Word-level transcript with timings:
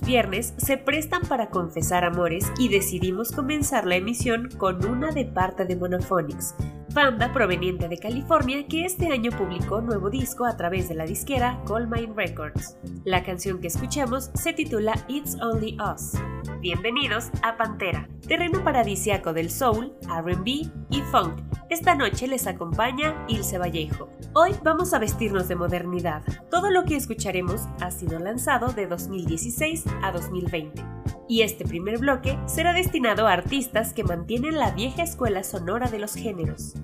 Viernes 0.00 0.54
se 0.56 0.76
prestan 0.76 1.22
para 1.22 1.50
confesar 1.50 2.04
amores 2.04 2.50
y 2.58 2.68
decidimos 2.68 3.32
comenzar 3.32 3.86
la 3.86 3.96
emisión 3.96 4.48
con 4.56 4.84
una 4.84 5.10
de 5.10 5.24
parte 5.24 5.64
de 5.64 5.76
Monophonics, 5.76 6.54
banda 6.92 7.32
proveniente 7.32 7.88
de 7.88 7.98
California 7.98 8.66
que 8.66 8.84
este 8.84 9.08
año 9.12 9.30
publicó 9.30 9.80
nuevo 9.80 10.10
disco 10.10 10.44
a 10.44 10.56
través 10.56 10.88
de 10.88 10.94
la 10.94 11.04
disquera 11.04 11.60
Goldmine 11.66 12.14
Records. 12.14 12.76
La 13.04 13.22
canción 13.22 13.60
que 13.60 13.68
escuchamos 13.68 14.30
se 14.34 14.52
titula 14.52 14.94
It's 15.08 15.36
Only 15.40 15.76
Us. 15.80 16.12
Bienvenidos 16.60 17.30
a 17.42 17.56
Pantera, 17.56 18.08
terreno 18.26 18.64
paradisiaco 18.64 19.32
del 19.32 19.50
soul, 19.50 19.92
RB 20.08 20.70
y 20.90 21.02
funk. 21.10 21.53
Esta 21.70 21.94
noche 21.94 22.28
les 22.28 22.46
acompaña 22.46 23.24
Ilse 23.26 23.58
Vallejo. 23.58 24.08
Hoy 24.34 24.54
vamos 24.62 24.92
a 24.92 24.98
vestirnos 24.98 25.48
de 25.48 25.56
modernidad. 25.56 26.22
Todo 26.50 26.70
lo 26.70 26.84
que 26.84 26.94
escucharemos 26.94 27.62
ha 27.80 27.90
sido 27.90 28.18
lanzado 28.18 28.68
de 28.68 28.86
2016 28.86 29.84
a 30.02 30.12
2020 30.12 30.84
y 31.26 31.40
este 31.40 31.64
primer 31.64 31.98
bloque 31.98 32.38
será 32.46 32.74
destinado 32.74 33.26
a 33.26 33.32
artistas 33.32 33.94
que 33.94 34.04
mantienen 34.04 34.58
la 34.58 34.72
vieja 34.72 35.02
escuela 35.02 35.42
sonora 35.42 35.90
de 35.90 35.98
los 35.98 36.14
géneros. 36.14 36.74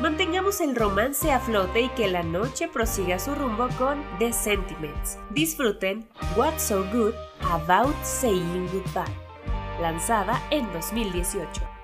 Mantengamos 0.00 0.60
el 0.60 0.74
romance 0.74 1.30
a 1.30 1.40
flote 1.40 1.82
y 1.82 1.88
que 1.90 2.08
la 2.08 2.22
noche 2.22 2.68
prosiga 2.68 3.18
su 3.18 3.34
rumbo 3.34 3.68
con 3.78 4.02
The 4.18 4.32
Sentiments. 4.32 5.18
Disfruten 5.30 6.08
What's 6.36 6.62
So 6.62 6.84
Good 6.92 7.14
About 7.50 7.94
Saying 8.02 8.68
Goodbye, 8.72 9.14
lanzada 9.80 10.42
en 10.50 10.70
2018. 10.72 11.75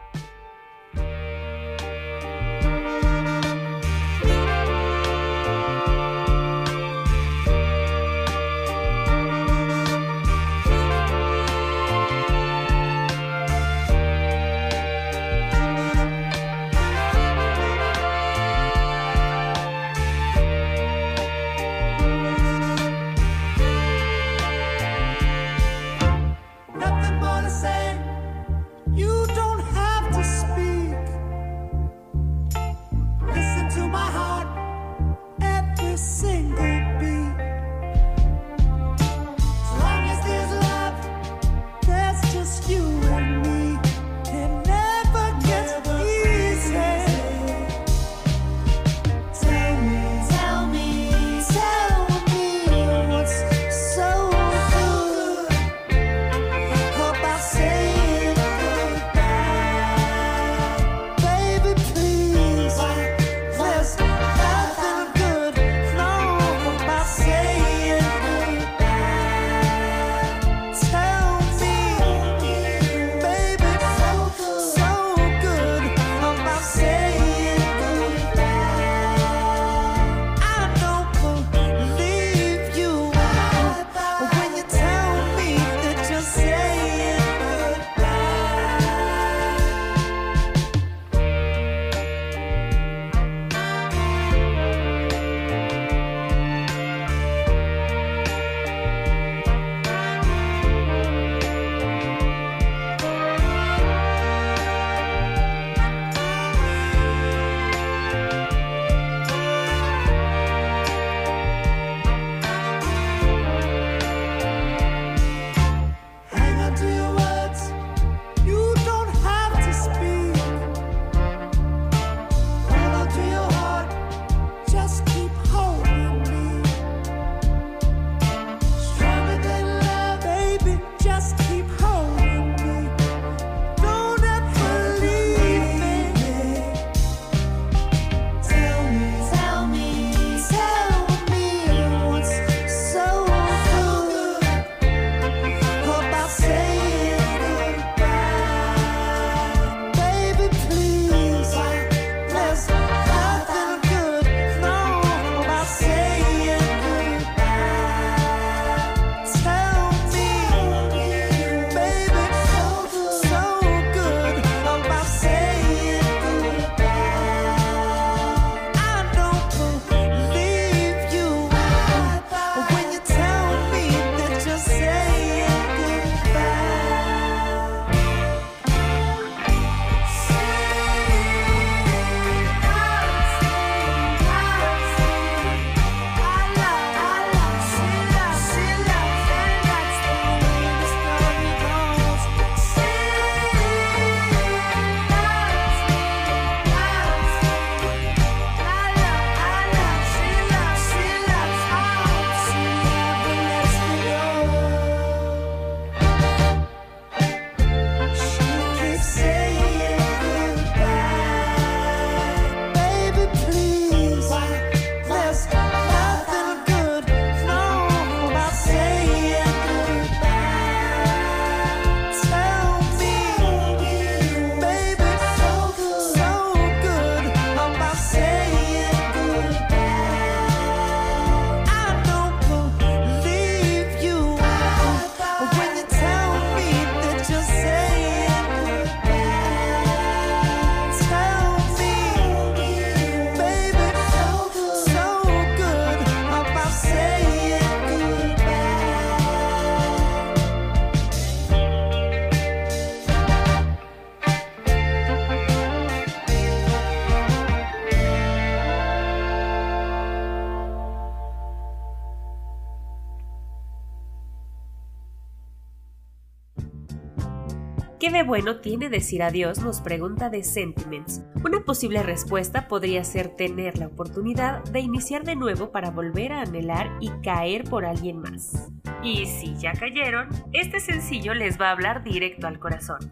De 268.12 268.22
bueno 268.22 268.60
tiene 268.60 268.90
decir 268.90 269.22
adiós? 269.22 269.60
Nos 269.60 269.80
pregunta 269.80 270.30
The 270.30 270.44
Sentiments. 270.44 271.22
Una 271.42 271.64
posible 271.64 272.02
respuesta 272.02 272.68
podría 272.68 273.04
ser 273.04 273.28
tener 273.28 273.78
la 273.78 273.86
oportunidad 273.86 274.62
de 274.64 274.80
iniciar 274.80 275.24
de 275.24 275.34
nuevo 275.34 275.72
para 275.72 275.90
volver 275.90 276.32
a 276.32 276.42
anhelar 276.42 276.90
y 277.00 277.08
caer 277.22 277.64
por 277.64 277.86
alguien 277.86 278.18
más. 278.18 278.70
Y 279.02 279.24
si 279.26 279.56
ya 279.56 279.72
cayeron, 279.72 280.28
este 280.52 280.78
sencillo 280.78 281.32
les 281.32 281.58
va 281.58 281.68
a 281.68 281.72
hablar 281.72 282.04
directo 282.04 282.46
al 282.46 282.58
corazón. 282.58 283.10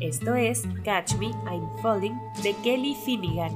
Esto 0.00 0.34
es 0.34 0.62
Catch 0.82 1.16
Me, 1.16 1.26
I'm 1.26 1.68
Falling 1.82 2.16
de 2.42 2.54
Kelly 2.64 2.96
Finnegan. 3.04 3.52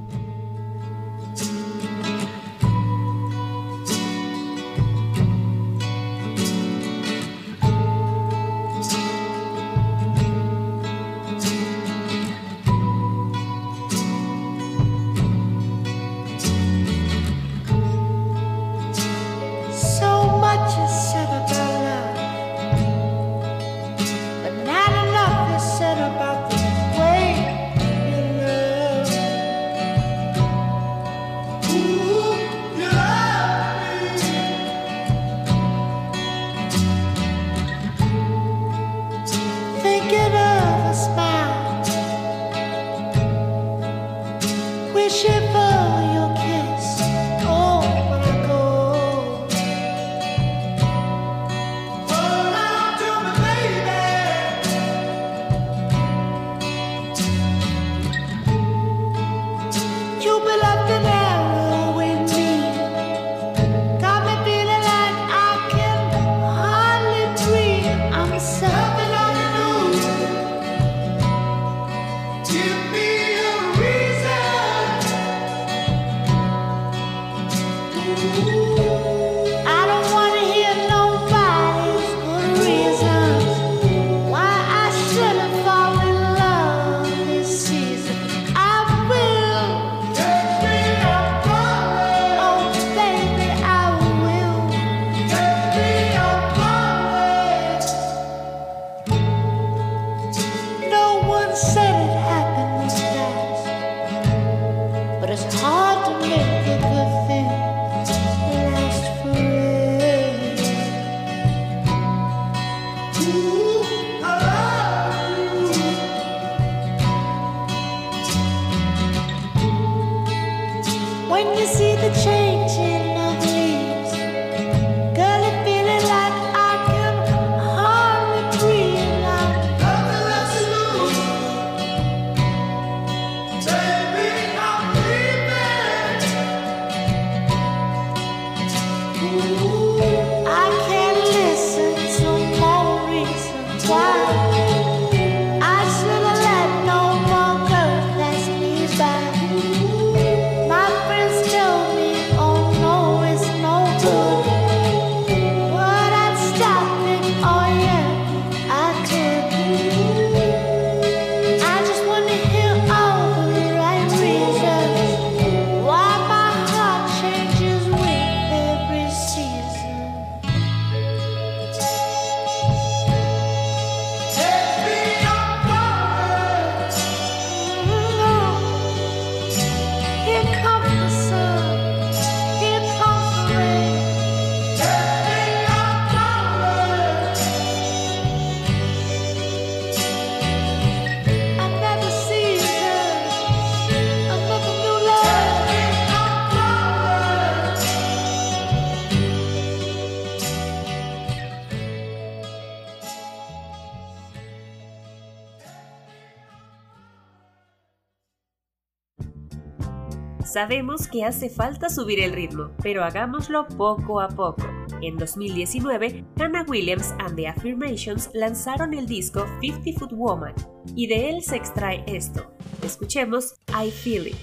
Sabemos 210.53 211.09
que 211.09 211.25
hace 211.25 211.49
falta 211.49 211.89
subir 211.89 212.21
el 212.21 212.31
ritmo, 212.31 212.73
pero 212.83 213.05
hagámoslo 213.05 213.67
poco 213.69 214.21
a 214.21 214.29
poco. 214.29 214.65
En 215.01 215.17
2019, 215.17 216.27
Hannah 216.39 216.67
Williams 216.69 217.15
and 217.21 217.37
the 217.37 217.49
Affirmations 217.49 218.29
lanzaron 218.35 218.93
el 218.93 219.07
disco 219.07 219.47
50 219.63 219.99
Foot 219.99 220.13
Woman, 220.13 220.55
y 220.95 221.07
de 221.07 221.31
él 221.31 221.43
se 221.43 221.57
extrae 221.57 222.05
esto. 222.07 222.53
Escuchemos 222.83 223.55
I 223.69 223.91
Feel 223.91 224.27
It. 224.27 224.37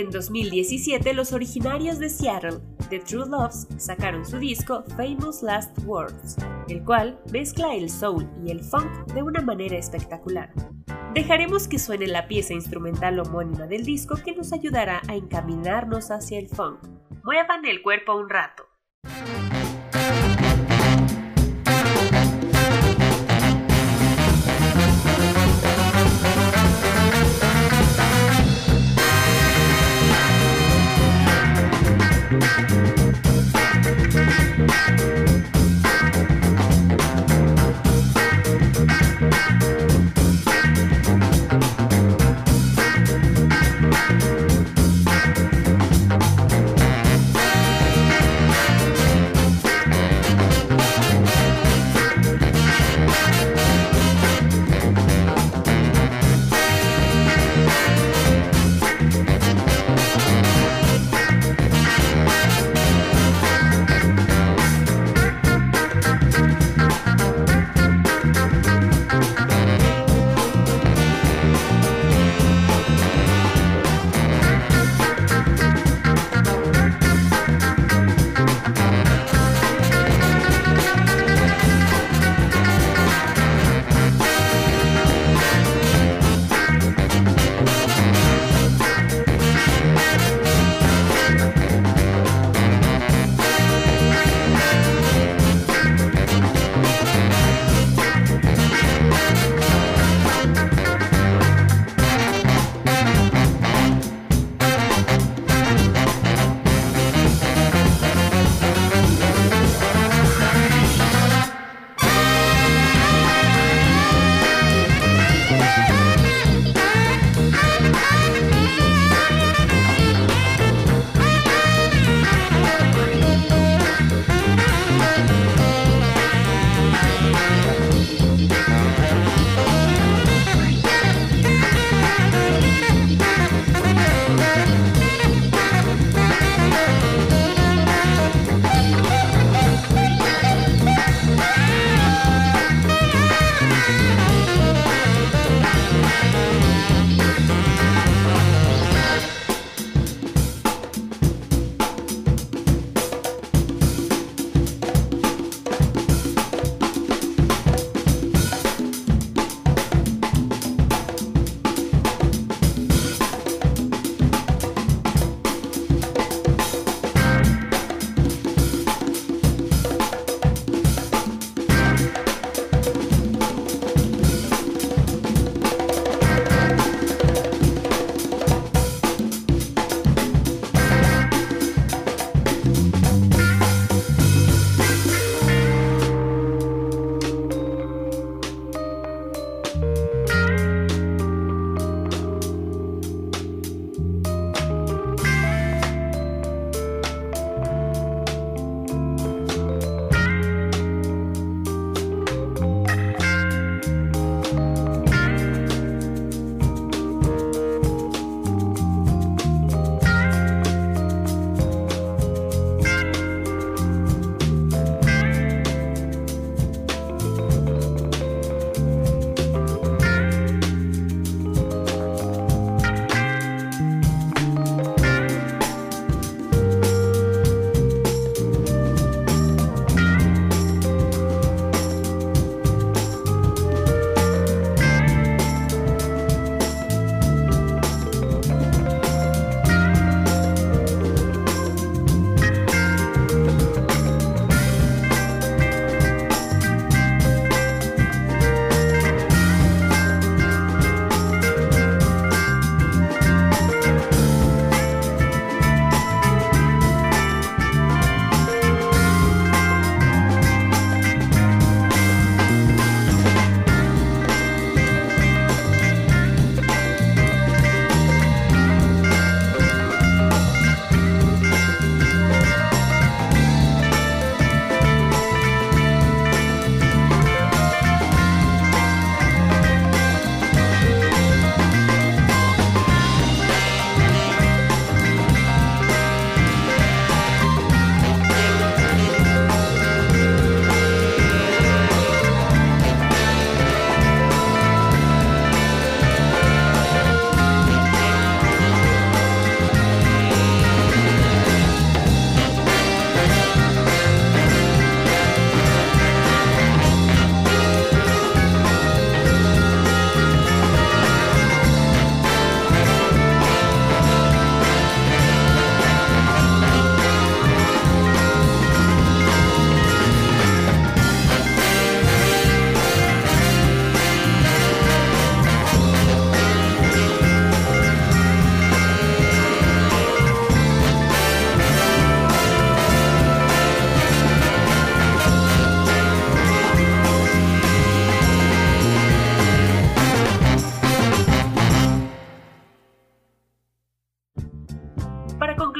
En 0.00 0.10
2017, 0.10 1.12
los 1.12 1.34
originarios 1.34 1.98
de 1.98 2.08
Seattle, 2.08 2.60
The 2.88 3.00
True 3.00 3.28
Loves, 3.28 3.68
sacaron 3.76 4.24
su 4.24 4.38
disco 4.38 4.82
Famous 4.96 5.42
Last 5.42 5.76
Words, 5.84 6.38
el 6.70 6.82
cual 6.84 7.20
mezcla 7.30 7.74
el 7.74 7.90
soul 7.90 8.26
y 8.42 8.50
el 8.50 8.60
funk 8.60 8.90
de 9.12 9.22
una 9.22 9.42
manera 9.42 9.76
espectacular. 9.76 10.54
Dejaremos 11.12 11.68
que 11.68 11.78
suene 11.78 12.06
la 12.06 12.28
pieza 12.28 12.54
instrumental 12.54 13.20
homónima 13.20 13.66
del 13.66 13.84
disco 13.84 14.14
que 14.24 14.34
nos 14.34 14.54
ayudará 14.54 15.02
a 15.06 15.16
encaminarnos 15.16 16.10
hacia 16.10 16.38
el 16.38 16.48
funk. 16.48 16.78
Muevan 17.22 17.66
el 17.66 17.82
cuerpo 17.82 18.16
un 18.16 18.30
rato. 18.30 18.70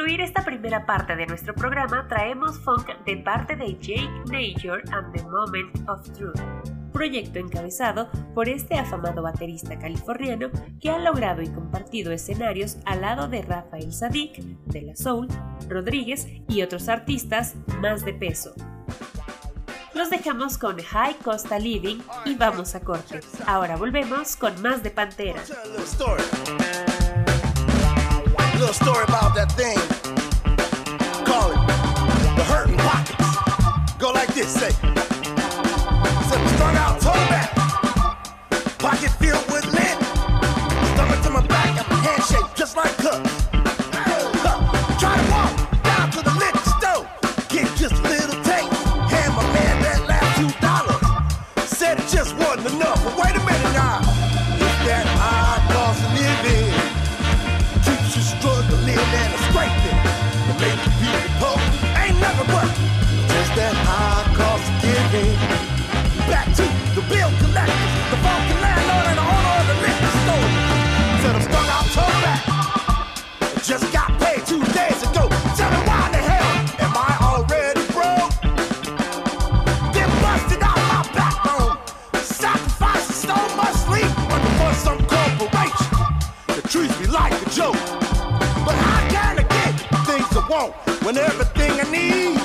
Abrir 0.00 0.22
esta 0.22 0.42
primera 0.42 0.86
parte 0.86 1.14
de 1.14 1.26
nuestro 1.26 1.54
programa 1.54 2.08
traemos 2.08 2.58
funk 2.60 2.88
de 3.04 3.18
parte 3.18 3.54
de 3.54 3.74
Jake 3.74 4.08
Nature 4.30 4.82
and 4.92 5.14
the 5.14 5.22
Moment 5.24 5.88
of 5.90 6.10
Truth, 6.12 6.40
proyecto 6.90 7.38
encabezado 7.38 8.08
por 8.34 8.48
este 8.48 8.78
afamado 8.78 9.22
baterista 9.22 9.78
californiano 9.78 10.48
que 10.80 10.90
ha 10.90 10.98
logrado 10.98 11.42
y 11.42 11.48
compartido 11.48 12.12
escenarios 12.12 12.78
al 12.86 13.02
lado 13.02 13.28
de 13.28 13.42
Rafael 13.42 13.92
Sadik, 13.92 14.38
de 14.38 14.82
La 14.82 14.96
Soul, 14.96 15.28
Rodríguez 15.68 16.26
y 16.48 16.62
otros 16.62 16.88
artistas 16.88 17.54
más 17.80 18.02
de 18.02 18.14
peso. 18.14 18.54
Los 19.94 20.08
dejamos 20.08 20.56
con 20.56 20.78
High 20.78 21.16
Costa 21.16 21.58
Living 21.58 21.98
y 22.24 22.36
vamos 22.36 22.74
a 22.74 22.80
corte. 22.80 23.20
Ahora 23.46 23.76
volvemos 23.76 24.34
con 24.36 24.62
más 24.62 24.82
de 24.82 24.90
Pantera. 24.90 25.42
Little 28.60 28.74
story 28.74 29.04
about 29.04 29.34
that 29.36 29.50
thing. 29.52 29.74
Call 31.24 31.52
it 31.52 32.36
the 32.36 32.44
hurting 32.44 32.76
pockets. 32.76 33.96
Go 33.96 34.10
like 34.10 34.34
this, 34.34 34.52
say. 34.52 34.70
Said 36.28 36.46
strung 36.56 36.76
out, 36.76 37.00
toe 37.00 37.14
back. 37.32 37.54
Pocket 38.78 39.12
filled 39.12 39.46
with 39.50 39.64
lint. 39.72 39.98
Stomach 40.92 41.22
to 41.22 41.30
my 41.30 41.46
back, 41.46 41.74
got 41.74 41.88
my 41.88 41.96
handshake 41.96 42.54
just 42.54 42.76
like 42.76 42.94
Cook. 42.98 43.39
Back 65.20 66.46
to 66.56 66.62
the 66.96 67.04
bill 67.10 67.28
collectors, 67.40 67.92
the 68.08 68.16
funky 68.24 68.54
landlord 68.64 69.06
and 69.10 69.18
the 69.18 69.26
owner 69.36 69.54
of 69.60 69.66
the 69.68 69.76
liquor 69.84 70.12
store. 70.24 70.48
Said 71.20 71.34
I'm 71.36 71.42
strung 71.42 71.68
out 71.68 71.84
toe 71.92 72.14
back. 72.24 72.40
Just 73.62 73.92
got 73.92 74.08
paid 74.18 74.46
two 74.46 74.64
days 74.72 75.02
ago. 75.02 75.28
Tell 75.60 75.70
me 75.72 75.80
why 75.84 76.08
the 76.10 76.22
hell 76.24 76.50
am 76.80 76.94
I 76.96 77.12
already 77.20 77.84
broke? 77.92 78.32
Been 79.92 80.10
busted 80.24 80.62
out 80.62 80.80
my 80.88 81.04
backbone. 81.12 81.76
Sacrificing 82.24 83.28
so 83.28 83.36
much 83.56 83.74
sleep 83.84 84.08
working 84.24 84.56
for 84.56 84.72
some 84.72 84.98
corporation 85.04 85.92
that 86.48 86.64
treats 86.70 86.98
me 86.98 87.08
like 87.08 87.34
a 87.34 87.50
joke. 87.50 87.76
But 88.64 88.74
how 88.74 89.08
can 89.10 89.38
I 89.40 89.42
get 89.42 89.72
things 90.06 90.32
I 90.32 90.48
want 90.48 90.72
when 91.04 91.18
everything 91.18 91.72
I 91.78 91.90
need 91.90 92.39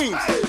dreams, 0.00 0.39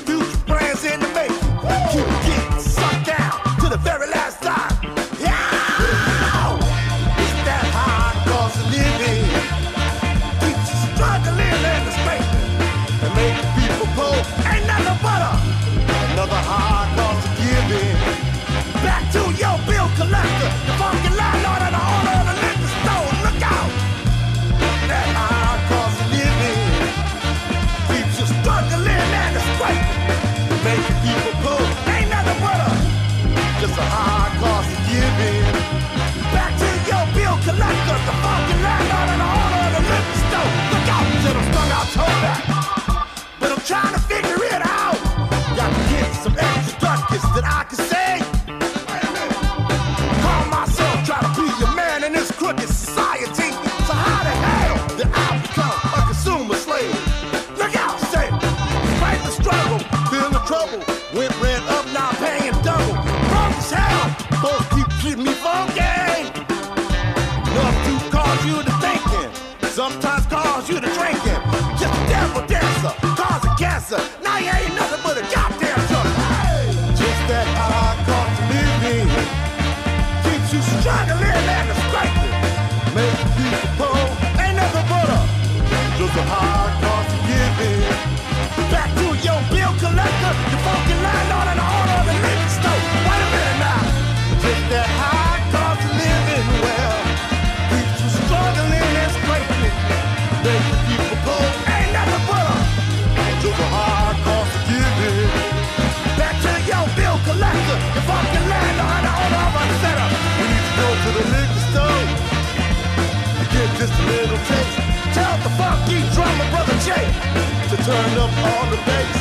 to 117.82 117.88
turn 117.88 118.18
up 118.20 118.30
on 118.30 118.70
the 118.70 118.78
bass. 118.86 119.18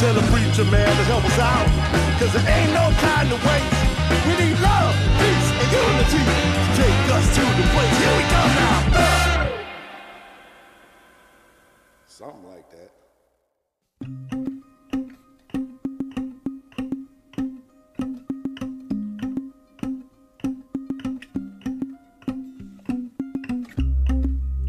Tell 0.00 0.14
the 0.14 0.22
preacher 0.32 0.64
man 0.70 0.88
to 0.88 1.04
help 1.04 1.24
us 1.24 1.38
out, 1.38 1.66
cause 2.18 2.32
there 2.32 2.48
ain't 2.50 2.72
no 2.72 2.90
time 2.98 3.28
to 3.28 3.36
waste. 3.36 3.74
We 4.26 4.32
need 4.42 4.58
love, 4.58 4.94
peace, 5.20 5.50
and 5.60 5.70
unity 5.70 6.22
to 6.56 6.64
take 6.82 7.06
us 7.14 7.26
to 7.36 7.42
the 7.42 7.62
place. 7.70 7.96
Here 8.02 8.16
we 8.18 8.24
go 8.34 8.42
now. 8.58 8.78
Something 12.06 12.44
like 12.50 12.68
that. 12.70 12.90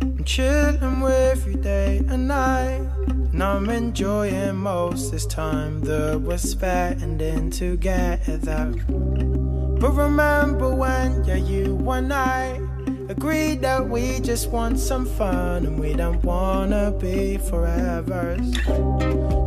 I'm 0.01 0.23
chilling 0.23 0.99
with 0.99 1.47
you 1.47 1.55
day 1.55 1.97
and 2.07 2.27
night. 2.27 2.92
And 3.33 3.41
I'm 3.41 3.67
enjoying 3.67 4.57
most 4.57 5.11
this 5.11 5.25
time 5.25 5.81
that 5.81 6.21
we're 6.21 6.37
spending 6.37 7.49
together. 7.49 8.71
But 8.87 9.91
remember 9.91 10.73
when, 10.73 11.23
yeah, 11.23 11.37
you 11.37 11.75
and 11.89 12.13
I 12.13 12.61
agreed 13.09 13.61
that 13.61 13.89
we 13.89 14.19
just 14.19 14.49
want 14.49 14.77
some 14.77 15.07
fun 15.07 15.65
and 15.65 15.79
we 15.79 15.93
don't 15.93 16.23
wanna 16.23 16.91
be 16.91 17.39
forever. 17.39 18.37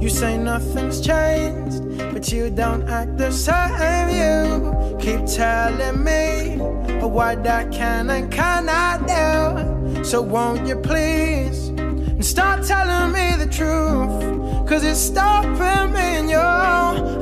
You 0.01 0.09
say 0.09 0.37
nothing's 0.37 1.01
changed, 1.01 1.87
but 2.13 2.33
you 2.33 2.51
don't 2.51 2.83
act 2.89 3.17
the 3.17 3.31
same. 3.31 4.11
You 4.11 4.99
keep 4.99 5.27
telling 5.27 6.03
me 6.03 6.59
oh, 7.01 7.07
what 7.07 7.47
I 7.47 7.65
can 7.67 8.11
and 8.11 8.33
cannot 8.33 9.07
do. 9.07 10.05
So 10.05 10.23
won't 10.23 10.67
you 10.67 10.75
please 10.75 11.71
and 12.17 12.25
start 12.25 12.65
telling 12.65 13.13
me 13.13 13.37
the 13.37 13.47
truth? 13.51 14.67
Cause 14.67 14.83
it's 14.85 14.99
stopping 14.99 15.93
me 15.93 16.19
in 16.19 16.29
your 16.29 16.43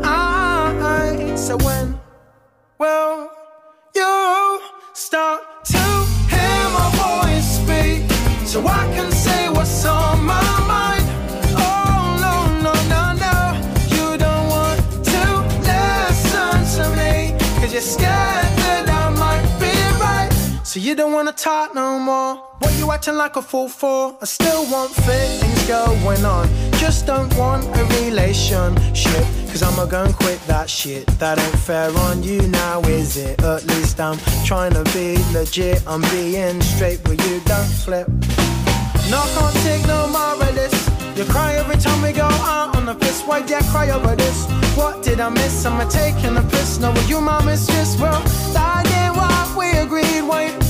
eyes. 0.05 1.47
So 1.47 1.57
when 1.59 1.99
will 2.79 3.29
you 3.95 4.61
start 4.93 5.43
to 5.65 5.83
hear 6.33 6.65
my 6.79 6.89
voice 7.03 7.49
speak? 7.61 8.03
So 8.47 8.65
I 8.67 8.87
can 8.95 9.11
say 9.11 9.49
You 20.95 20.99
don't 20.99 21.13
wanna 21.13 21.33
talk 21.33 21.75
no 21.75 21.99
more. 21.99 22.37
What 22.61 22.73
you 22.79 22.93
acting 22.93 23.17
like 23.17 23.35
a 23.35 23.43
fool 23.43 23.69
for? 23.69 24.17
I 24.23 24.27
still 24.27 24.65
want 24.71 24.93
things 24.93 25.67
going 25.67 26.25
on. 26.25 26.47
Just 26.75 27.05
don't 27.05 27.37
want 27.37 27.65
a 27.65 27.85
relationship. 28.05 29.25
Cause 29.49 29.65
I'ma 29.65 29.87
go 29.87 30.05
and 30.05 30.15
quit 30.15 30.39
that 30.47 30.71
shit. 30.71 31.05
That 31.19 31.41
ain't 31.41 31.59
fair 31.67 31.91
on 32.07 32.23
you 32.23 32.41
now, 32.47 32.81
is 32.83 33.17
it? 33.17 33.43
At 33.43 33.65
least 33.67 33.99
I'm 33.99 34.19
trying 34.45 34.73
to 34.75 34.85
be 34.95 35.19
legit. 35.33 35.83
I'm 35.85 36.03
being 36.13 36.61
straight 36.61 37.01
with 37.09 37.21
you, 37.29 37.41
don't 37.41 37.73
flip. 37.83 38.07
No, 39.11 39.19
I 39.19 39.29
can't 39.35 39.57
take 39.67 39.85
no 39.89 40.07
more 40.07 40.35
of 40.47 40.55
this. 40.55 40.75
You 41.19 41.25
cry 41.25 41.55
every 41.55 41.77
time 41.77 42.03
we 42.03 42.13
go 42.13 42.29
out 42.55 42.77
on 42.77 42.87
the 42.87 42.95
piss. 42.95 43.23
Why 43.23 43.43
do 43.43 43.57
I 43.57 43.63
cry 43.63 43.91
over 43.91 44.15
this? 44.15 44.47
What 44.77 45.03
did 45.03 45.19
I 45.19 45.29
miss? 45.29 45.67
Am 45.67 45.75
I 45.75 45.87
taking 45.87 46.37
a 46.37 46.43
piss? 46.43 46.79
No, 46.79 46.93
were 46.93 47.09
you 47.09 47.21
my 47.21 47.45
mistress? 47.45 47.99
Well, 47.99 48.21
that 48.53 48.87
ain't 48.95 49.17
what 49.17 49.59
we 49.59 49.77
agreed. 49.77 50.23
Why 50.23 50.64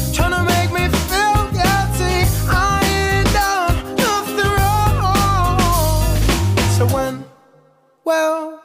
well, 8.04 8.63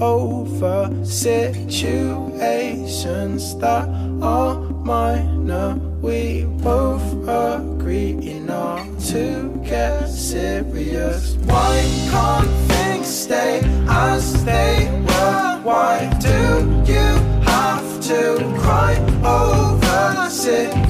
over 0.00 0.90
situations 1.04 3.56
that 3.58 3.88
are 4.22 4.58
minor? 4.84 5.74
We 6.00 6.44
both 6.62 7.02
agree 7.28 8.40
not 8.40 8.86
to 9.10 9.50
get 9.64 10.08
serious. 10.08 11.36
Why 11.44 11.82
can't 12.10 12.48
things 12.70 13.06
stay 13.06 13.60
as 13.88 14.44
they 14.44 14.88
were? 15.06 15.60
Why 15.62 16.10
do 16.20 16.64
you 16.90 17.20
have 17.44 18.00
to 18.02 18.36
cry 18.60 18.96
over 19.24 20.30
situations 20.30 20.84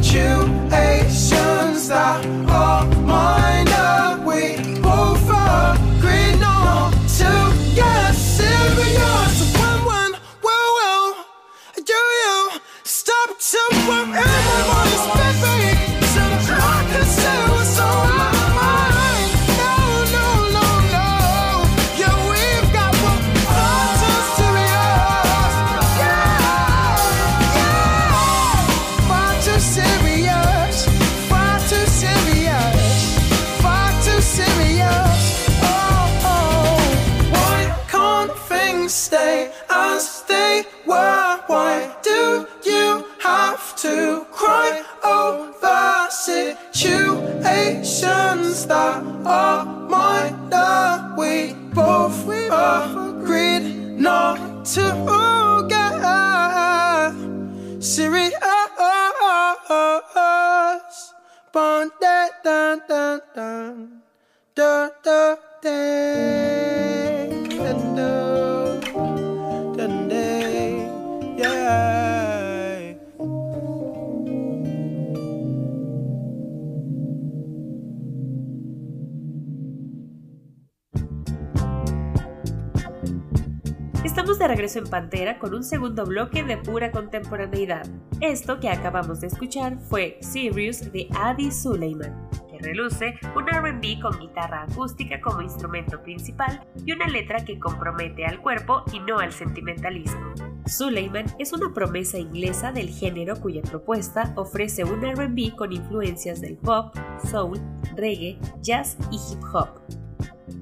en 84.76 84.84
Pantera 84.84 85.38
con 85.38 85.54
un 85.54 85.62
segundo 85.62 86.04
bloque 86.04 86.42
de 86.42 86.56
pura 86.56 86.90
contemporaneidad. 86.90 87.86
Esto 88.20 88.60
que 88.60 88.68
acabamos 88.68 89.20
de 89.20 89.28
escuchar 89.28 89.78
fue 89.78 90.18
Serious 90.20 90.92
de 90.92 91.08
Adi 91.14 91.50
Suleiman, 91.50 92.28
que 92.50 92.58
reluce 92.58 93.14
un 93.36 93.46
RB 93.46 94.00
con 94.00 94.18
guitarra 94.18 94.64
acústica 94.64 95.20
como 95.20 95.42
instrumento 95.42 96.02
principal 96.02 96.64
y 96.84 96.92
una 96.92 97.06
letra 97.08 97.44
que 97.44 97.58
compromete 97.58 98.24
al 98.24 98.40
cuerpo 98.40 98.84
y 98.92 99.00
no 99.00 99.18
al 99.18 99.32
sentimentalismo. 99.32 100.32
Suleiman 100.66 101.26
es 101.38 101.52
una 101.52 101.72
promesa 101.74 102.18
inglesa 102.18 102.72
del 102.72 102.88
género 102.88 103.36
cuya 103.40 103.62
propuesta 103.62 104.32
ofrece 104.36 104.84
un 104.84 105.02
RB 105.02 105.54
con 105.56 105.72
influencias 105.72 106.40
del 106.40 106.56
pop, 106.56 106.94
soul, 107.30 107.60
reggae, 107.96 108.38
jazz 108.62 108.96
y 109.10 109.16
hip 109.16 109.42
hop. 109.52 110.03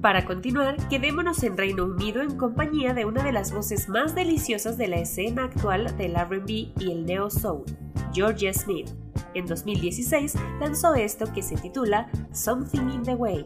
Para 0.03 0.25
continuar, 0.25 0.75
quedémonos 0.89 1.43
en 1.43 1.55
Reino 1.55 1.85
Unido 1.85 2.21
en 2.21 2.35
compañía 2.35 2.93
de 2.93 3.05
una 3.05 3.23
de 3.23 3.31
las 3.31 3.53
voces 3.53 3.87
más 3.87 4.13
deliciosas 4.13 4.77
de 4.77 4.89
la 4.89 4.97
escena 4.97 5.45
actual 5.45 5.95
del 5.95 6.15
RB 6.15 6.49
y 6.49 6.91
el 6.91 7.05
neo 7.05 7.29
soul, 7.29 7.63
Georgia 8.13 8.53
Smith. 8.53 8.89
En 9.33 9.45
2016 9.45 10.35
lanzó 10.59 10.93
esto 10.93 11.31
que 11.31 11.41
se 11.41 11.55
titula 11.55 12.11
Something 12.33 12.89
in 12.89 13.03
the 13.03 13.15
Way. 13.15 13.45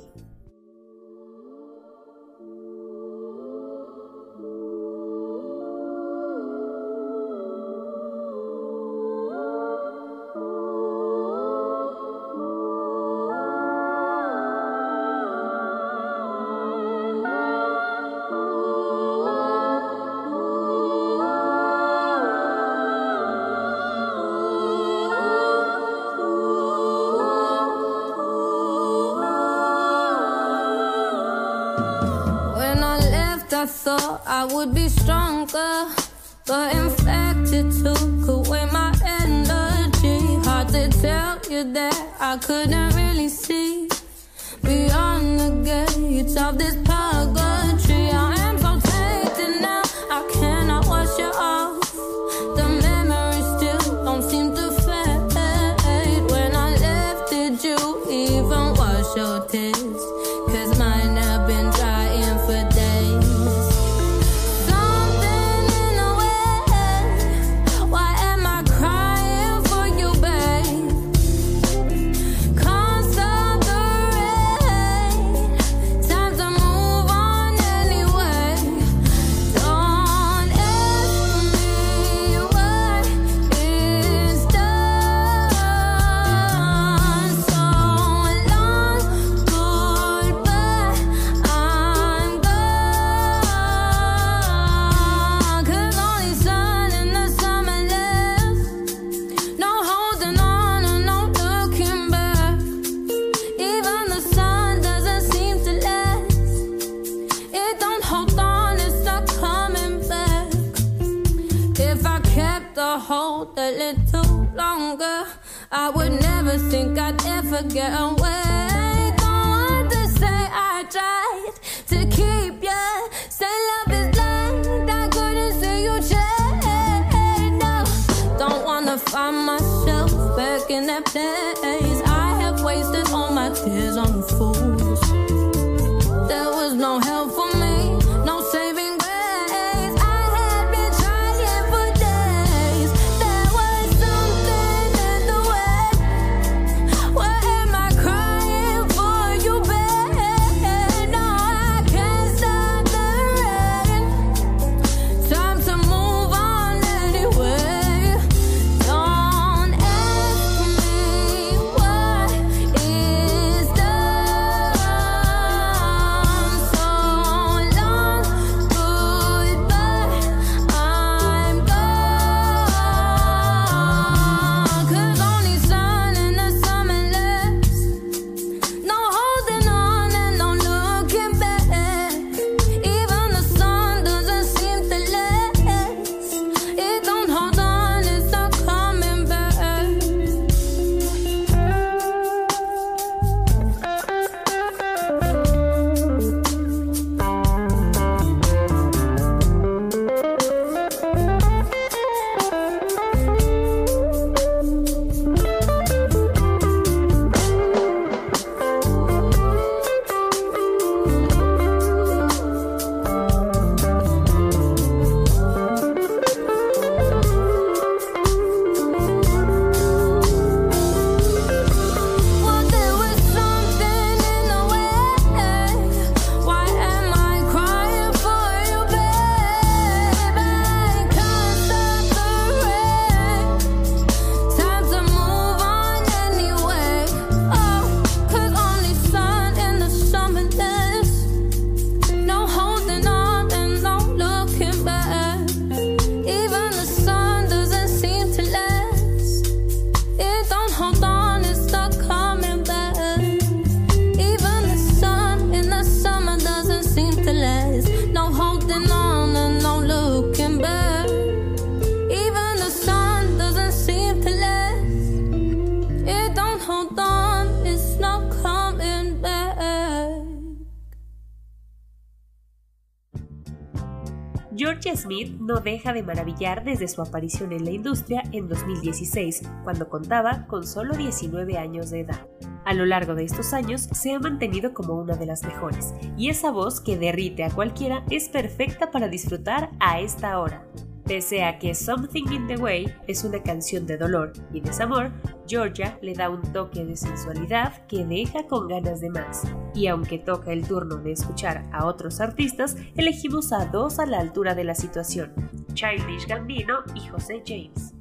No 275.48 275.62
deja 275.62 275.94
de 275.94 276.04
maravillar 276.04 276.66
desde 276.66 276.90
su 276.90 277.02
aparición 277.02 277.54
en 277.54 277.64
la 277.64 277.72
industria 277.72 278.22
en 278.34 278.50
2016, 278.50 279.44
cuando 279.64 279.88
contaba 279.88 280.46
con 280.46 280.68
solo 280.68 280.96
19 280.96 281.58
años 281.58 281.90
de 281.90 282.02
edad. 282.02 282.28
A 282.66 282.74
lo 282.74 282.86
largo 282.86 283.16
de 283.16 283.24
estos 283.24 283.54
años 283.54 283.82
se 283.94 284.14
ha 284.14 284.20
mantenido 284.20 284.74
como 284.74 284.96
una 284.96 285.16
de 285.16 285.26
las 285.26 285.44
mejores, 285.44 285.94
y 286.18 286.30
esa 286.30 286.52
voz 286.52 286.82
que 286.82 286.98
derrite 286.98 287.46
a 287.46 287.50
cualquiera 287.50 288.04
es 288.10 288.28
perfecta 288.28 288.92
para 288.92 289.08
disfrutar 289.08 289.72
a 289.80 290.02
esta 290.02 290.38
hora. 290.38 290.68
Pese 291.08 291.42
a 291.42 291.58
que 291.58 291.74
Something 291.74 292.26
in 292.34 292.48
the 292.48 292.58
Way 292.58 292.94
es 293.08 293.24
una 293.24 293.42
canción 293.42 293.88
de 293.88 293.96
dolor 293.96 294.34
y 294.52 294.60
desamor, 294.60 295.14
Georgia 295.48 295.98
le 296.02 296.14
da 296.14 296.30
un 296.30 296.42
toque 296.52 296.84
de 296.84 296.98
sensualidad 296.98 297.88
que 297.88 298.04
deja 298.04 298.46
con 298.46 298.68
ganas 298.68 299.00
de 299.00 299.10
más. 299.10 299.44
Y 299.74 299.88
aunque 299.88 300.20
toca 300.20 300.52
el 300.52 300.68
turno 300.68 300.98
de 300.98 301.14
escuchar 301.14 301.66
a 301.72 301.86
otros 301.86 302.20
artistas, 302.20 302.76
elegimos 302.98 303.54
a 303.54 303.68
dos 303.68 304.00
a 304.00 304.06
la 304.06 304.20
altura 304.20 304.54
de 304.54 304.66
la 304.66 304.76
situación, 304.76 305.34
Childish 305.74 306.28
Gambino 306.28 306.80
y 306.94 307.08
José 307.08 307.42
James. 307.46 307.94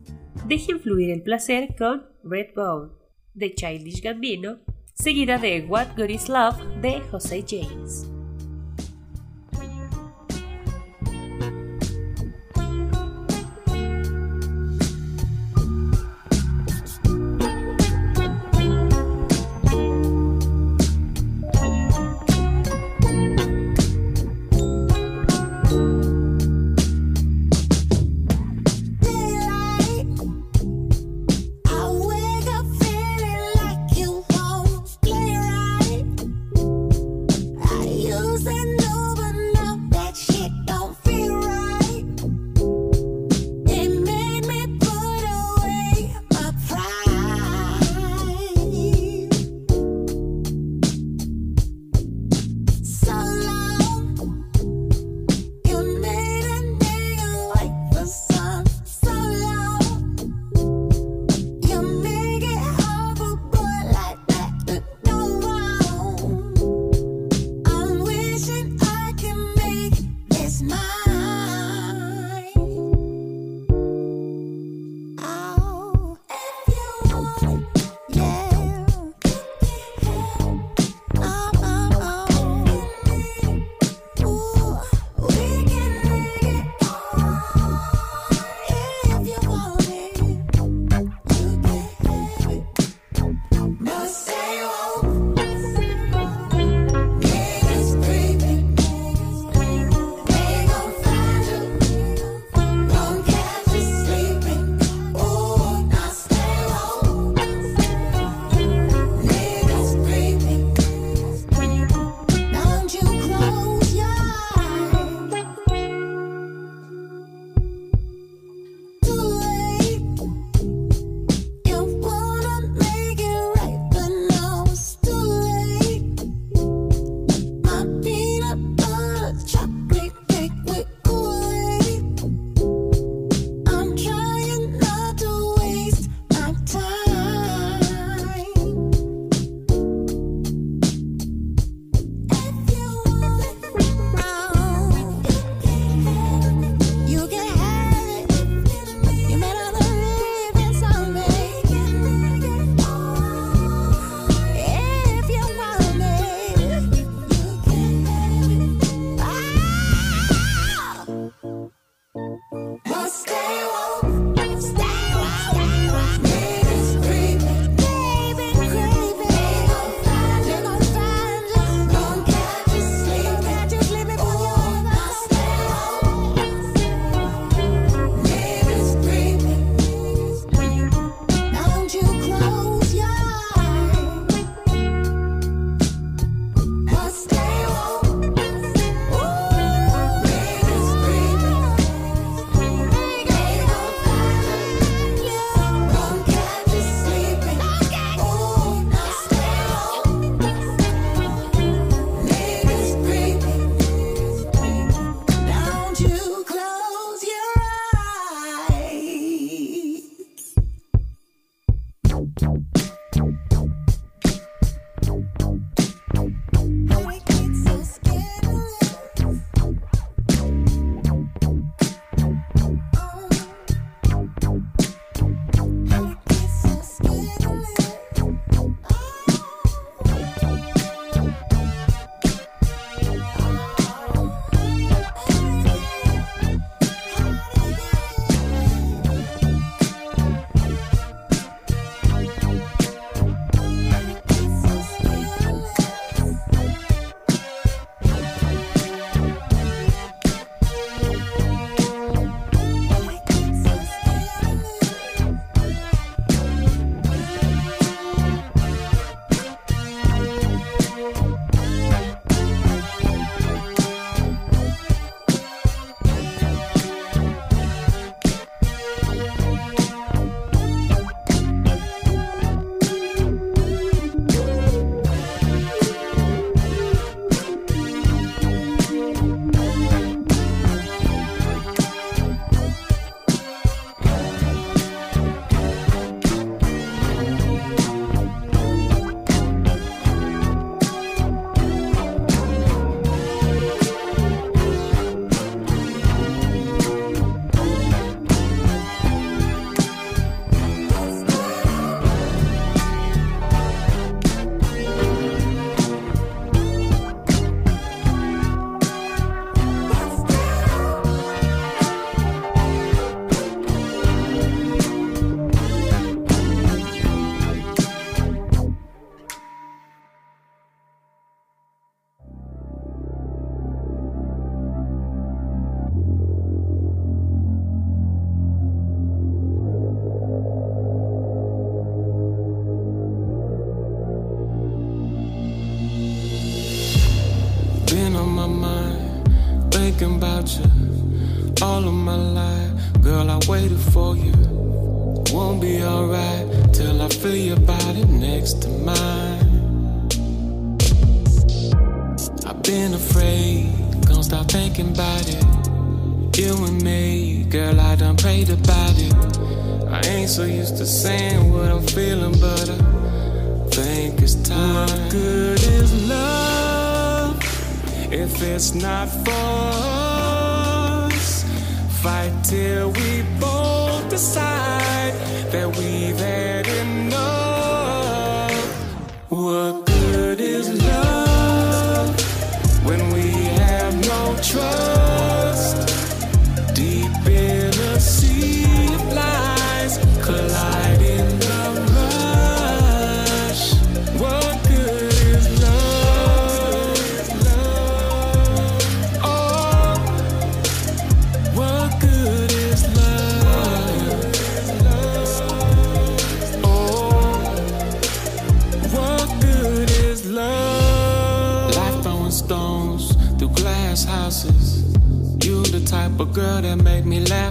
Dejen 0.48 0.80
fluir 0.80 1.10
el 1.12 1.22
placer 1.22 1.76
con 1.78 2.06
Red 2.24 2.54
Bone 2.56 2.90
de 3.34 3.54
Childish 3.54 4.02
Gambino, 4.02 4.58
seguida 4.94 5.38
de 5.38 5.64
What 5.68 5.96
Good 5.96 6.08
Is 6.08 6.28
Love 6.28 6.56
de 6.82 7.00
José 7.02 7.44
James. 7.46 8.10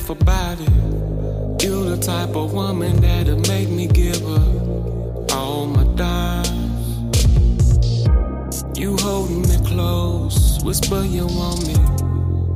Laugh 0.05 0.21
about 0.21 0.59
it. 0.59 1.63
You 1.63 1.89
the 1.89 1.97
type 1.97 2.35
of 2.35 2.53
woman 2.53 3.01
that'll 3.01 3.39
make 3.47 3.69
me 3.69 3.87
give 3.87 4.21
her 4.21 5.25
all 5.31 5.65
my 5.65 5.83
dimes. 5.95 7.23
You 8.77 8.97
holding 8.97 9.41
me 9.41 9.57
close, 9.65 10.59
whisper 10.63 11.03
you 11.03 11.25
want 11.25 11.65
me. 11.67 11.73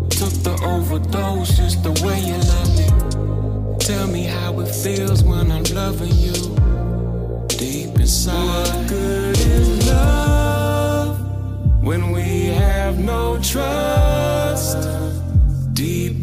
Took 0.09 0.33
the 0.43 0.59
overdose 0.63 1.57
just 1.57 1.83
the 1.83 1.91
way 2.05 2.19
you 2.19 2.37
love 2.53 2.71
me. 2.77 2.87
Tell 3.79 4.07
me 4.07 4.23
how 4.23 4.59
it 4.59 4.67
feels 4.67 5.23
when 5.23 5.51
I'm 5.51 5.63
loving 5.73 6.13
you 6.13 6.55
deep 7.47 7.99
inside. 7.99 8.67
What 8.67 8.89
good 8.89 9.37
is 9.37 9.87
love 9.87 11.19
when 11.83 12.11
we 12.11 12.47
have 12.47 12.99
no 12.99 13.39
trust? 13.41 14.77
Deep 15.73 16.18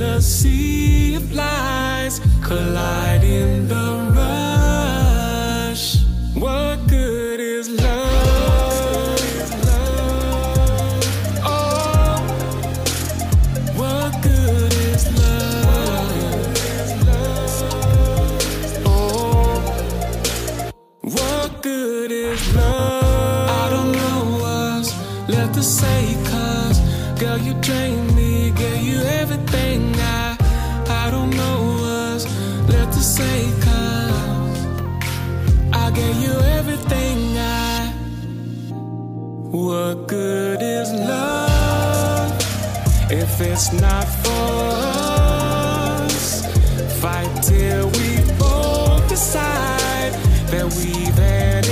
in 0.00 0.06
a 0.06 0.20
sea 0.20 1.14
of 1.16 1.32
lies, 1.34 2.20
collide 2.42 3.22
in 3.22 3.68
the 3.68 4.12
rush. 4.16 5.98
What 6.34 6.86
good 6.88 7.40
is 7.40 7.68
love? 7.68 9.20
Oh, 11.44 12.22
what 13.76 14.22
good 14.22 14.72
is 14.72 15.04
love? 15.18 16.56
Oh. 18.86 19.60
What 21.02 21.62
good 21.62 22.10
is 22.10 22.54
love? 22.54 23.50
I 23.50 23.68
don't 23.68 23.92
know 23.92 24.38
what's 24.40 24.94
left 25.28 25.54
to 25.54 25.62
say, 25.62 26.16
cause 26.30 26.80
girl, 27.20 27.36
you 27.38 27.52
drain 27.60 27.99
it's 43.60 43.72
not 43.72 44.06
for 44.24 44.62
us? 46.06 46.46
Fight 46.98 47.42
till 47.42 47.88
we 47.90 48.24
both 48.38 49.06
decide 49.06 50.14
that 50.48 50.64
we've 50.78 51.14
had 51.14 51.69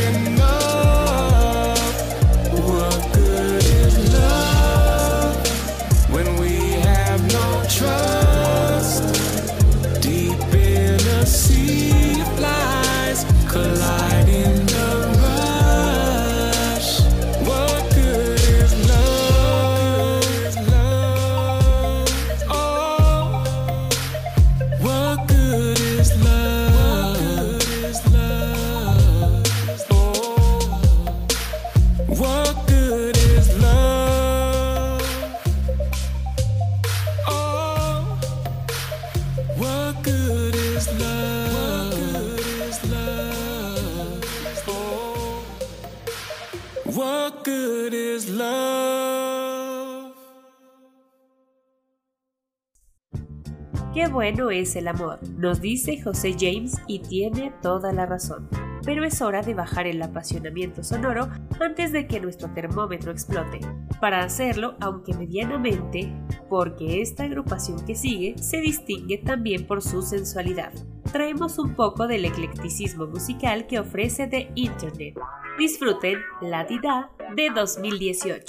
bueno 54.29 54.51
es 54.51 54.77
el 54.77 54.89
amor, 54.89 55.21
nos 55.39 55.63
dice 55.63 56.03
José 56.03 56.37
James 56.39 56.77
y 56.87 56.99
tiene 56.99 57.51
toda 57.63 57.95
la 57.95 58.05
razón. 58.05 58.47
Pero 58.85 59.03
es 59.03 59.23
hora 59.23 59.41
de 59.41 59.55
bajar 59.55 59.87
el 59.87 60.03
apasionamiento 60.03 60.85
sonoro 60.85 61.31
antes 61.59 61.93
de 61.93 62.07
que 62.07 62.21
nuestro 62.21 62.53
termómetro 62.53 63.11
explote. 63.11 63.61
Para 64.03 64.23
hacerlo, 64.23 64.77
aunque 64.81 65.15
medianamente, 65.15 66.13
porque 66.51 67.01
esta 67.01 67.25
agrupación 67.25 67.83
que 67.87 67.95
sigue 67.95 68.37
se 68.39 68.59
distingue 68.59 69.17
también 69.17 69.67
por 69.67 69.81
su 69.81 70.03
sensualidad. 70.03 70.75
Traemos 71.11 71.59
un 71.59 71.75
poco 71.75 72.07
del 72.07 72.27
eclecticismo 72.27 73.07
musical 73.07 73.67
que 73.67 73.79
ofrece 73.79 74.27
The 74.27 74.53
Internet. 74.57 75.19
Disfruten 75.59 76.19
La 76.43 76.65
Dida 76.65 77.11
de 77.35 77.49
2018. 77.49 78.45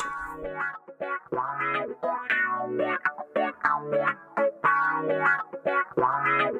I 6.01 6.51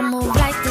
move 0.00 0.34
like 0.36 0.62
the 0.64 0.70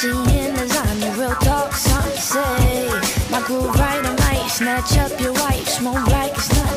G 0.00 0.08
in 0.10 0.54
lasagna, 0.56 1.18
real 1.18 1.34
talk, 1.36 1.72
something 1.72 2.16
say. 2.16 2.90
My 3.30 3.40
groove 3.46 3.74
right, 3.76 4.04
I 4.04 4.12
might 4.18 4.48
snatch 4.48 4.98
up 4.98 5.20
your 5.20 5.32
wife, 5.34 5.68
smoke 5.68 6.06
like 6.08 6.32
it's 6.32 6.48
nothing 6.48 6.69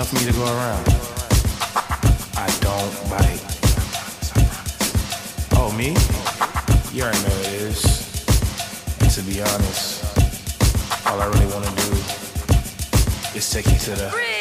enough 0.00 0.08
for 0.08 0.24
me 0.24 0.32
to 0.32 0.38
go 0.38 0.44
around. 0.44 0.86
I 2.34 2.48
don't 2.60 3.10
bite. 3.10 3.44
Oh, 5.58 5.70
me? 5.76 5.94
You 6.96 7.02
already 7.02 7.22
know 7.28 7.36
it 7.40 7.52
is. 7.68 7.84
And 9.00 9.10
to 9.10 9.22
be 9.22 9.42
honest, 9.42 10.04
all 11.06 11.20
I 11.20 11.26
really 11.26 11.52
want 11.52 11.66
to 11.66 11.72
do 11.84 11.96
is 13.36 13.50
take 13.52 13.66
you 13.66 13.76
to 13.76 13.90
the. 13.90 14.39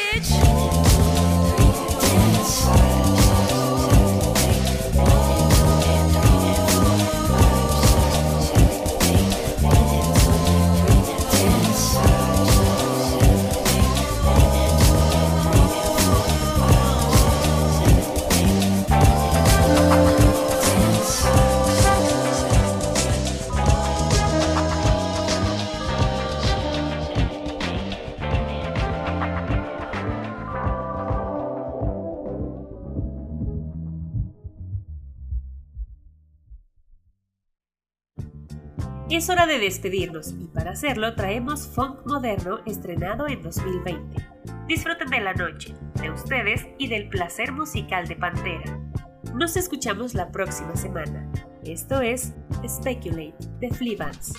de 39.49 39.57
despedirnos 39.57 40.35
y 40.39 40.45
para 40.45 40.71
hacerlo 40.71 41.15
traemos 41.15 41.67
Funk 41.67 42.05
Moderno 42.05 42.59
estrenado 42.67 43.27
en 43.27 43.41
2020. 43.41 44.23
Disfruten 44.67 45.09
de 45.09 45.21
la 45.21 45.33
noche, 45.33 45.73
de 45.99 46.11
ustedes 46.11 46.67
y 46.77 46.87
del 46.87 47.09
placer 47.09 47.51
musical 47.51 48.07
de 48.07 48.15
Pantera. 48.15 48.79
Nos 49.33 49.57
escuchamos 49.57 50.13
la 50.13 50.31
próxima 50.31 50.75
semana. 50.75 51.27
Esto 51.63 51.99
es 52.01 52.33
Speculate 52.67 53.35
de 53.59 53.71
Fleabans. 53.71 54.33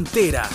Pantera 0.00 0.48